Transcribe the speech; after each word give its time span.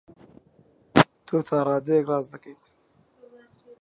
تۆ 1.25 1.37
تا 1.47 1.57
ڕادەیەک 1.67 2.05
ڕاست 2.09 2.29
دەکەیت. 2.33 2.63